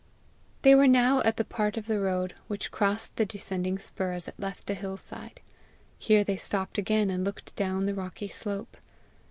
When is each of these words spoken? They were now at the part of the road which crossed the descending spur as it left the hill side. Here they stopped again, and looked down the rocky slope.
They 0.63 0.73
were 0.73 0.87
now 0.87 1.21
at 1.21 1.37
the 1.37 1.45
part 1.45 1.77
of 1.77 1.85
the 1.85 1.99
road 1.99 2.33
which 2.47 2.71
crossed 2.71 3.17
the 3.17 3.23
descending 3.27 3.77
spur 3.77 4.13
as 4.13 4.27
it 4.27 4.33
left 4.39 4.65
the 4.65 4.73
hill 4.73 4.97
side. 4.97 5.41
Here 5.99 6.23
they 6.23 6.37
stopped 6.37 6.79
again, 6.79 7.11
and 7.11 7.23
looked 7.23 7.55
down 7.55 7.85
the 7.85 7.93
rocky 7.93 8.27
slope. 8.27 8.77